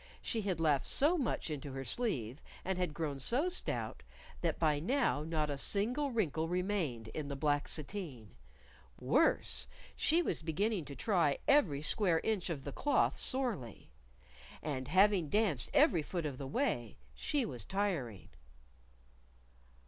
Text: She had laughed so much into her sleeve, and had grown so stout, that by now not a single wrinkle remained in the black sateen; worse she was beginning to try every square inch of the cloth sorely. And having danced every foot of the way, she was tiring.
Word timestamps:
She 0.19 0.41
had 0.41 0.59
laughed 0.59 0.87
so 0.87 1.15
much 1.15 1.51
into 1.51 1.73
her 1.73 1.85
sleeve, 1.85 2.41
and 2.65 2.79
had 2.79 2.91
grown 2.91 3.19
so 3.19 3.49
stout, 3.49 4.01
that 4.41 4.57
by 4.57 4.79
now 4.79 5.21
not 5.21 5.51
a 5.51 5.59
single 5.59 6.09
wrinkle 6.09 6.47
remained 6.47 7.09
in 7.09 7.27
the 7.27 7.35
black 7.35 7.67
sateen; 7.67 8.31
worse 8.99 9.67
she 9.95 10.23
was 10.23 10.41
beginning 10.41 10.85
to 10.85 10.95
try 10.95 11.37
every 11.47 11.83
square 11.83 12.19
inch 12.21 12.49
of 12.49 12.63
the 12.63 12.71
cloth 12.73 13.15
sorely. 13.19 13.91
And 14.63 14.87
having 14.87 15.29
danced 15.29 15.69
every 15.71 16.01
foot 16.01 16.25
of 16.25 16.39
the 16.39 16.47
way, 16.47 16.97
she 17.13 17.45
was 17.45 17.63
tiring. 17.63 18.29